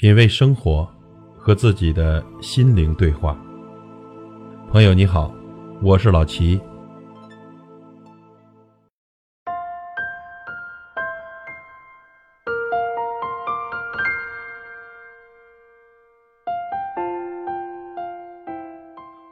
[0.00, 0.90] 品味生活，
[1.36, 3.36] 和自己的心灵对话。
[4.70, 5.30] 朋友你好，
[5.82, 6.58] 我是老齐。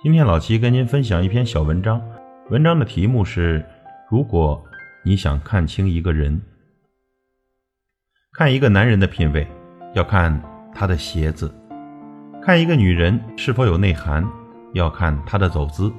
[0.03, 1.99] 今天老齐跟您分享一篇小文章，
[2.51, 3.65] 文章的题目是：
[4.11, 4.63] 如果
[5.03, 6.39] 你想看清一个人，
[8.35, 9.49] 看一个男人的品味，
[9.95, 10.58] 要看。
[10.75, 11.53] 她的鞋子，
[12.43, 14.27] 看一个女人是否有内涵，
[14.73, 15.93] 要看她的走姿；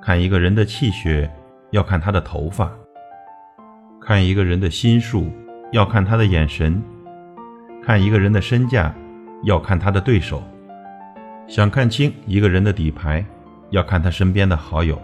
[0.00, 1.30] 看一个人的气血，
[1.70, 2.68] 要看她的头发；
[4.00, 5.30] 看一个人的心术，
[5.72, 6.82] 要看他的眼神；
[7.82, 8.92] 看一个人的身价，
[9.44, 10.42] 要看他的对手。
[11.48, 13.24] 想看清一个人的底牌，
[13.70, 14.96] 要看他身边的好友；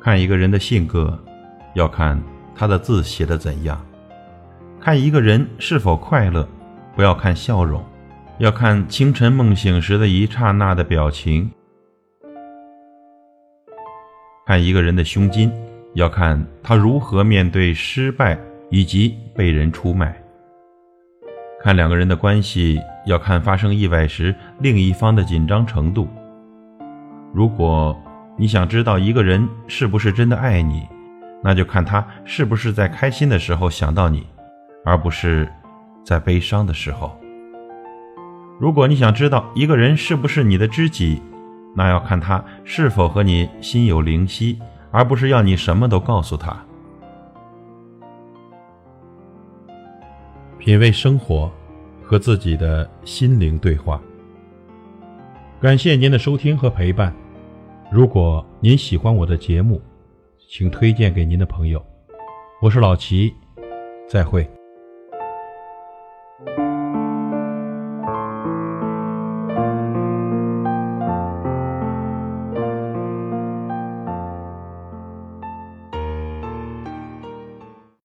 [0.00, 1.18] 看一个人的性格，
[1.74, 2.20] 要看
[2.54, 3.76] 他的字写的怎样；
[4.80, 6.46] 看一个人是否快乐。
[6.96, 7.84] 不要看笑容，
[8.38, 11.46] 要看清晨梦醒时的一刹那的表情；
[14.46, 15.52] 看一个人的胸襟，
[15.92, 18.38] 要看他如何面对失败
[18.70, 20.10] 以及被人出卖；
[21.62, 26.08] 看两个人的关系，要看发生意外时另一方的紧张程度。
[27.34, 27.94] 如果
[28.38, 30.88] 你想知道一个人是不是真的爱你，
[31.44, 34.26] 那就看他是不是在开心的时候想到你，
[34.82, 35.46] 而不是。
[36.06, 37.18] 在悲伤的时候，
[38.60, 41.20] 如果你想知道一个人是不是你的知己，
[41.74, 44.56] 那要看他是否和你心有灵犀，
[44.92, 46.56] 而不是要你什么都告诉他。
[50.58, 51.50] 品味生活，
[52.04, 54.00] 和自己的心灵对话。
[55.60, 57.12] 感谢您的收听和陪伴。
[57.90, 59.82] 如果您喜欢我的节目，
[60.48, 61.84] 请推荐给您的朋友。
[62.62, 63.34] 我是老齐，
[64.08, 64.48] 再会。
[66.38, 66.65] Thank you.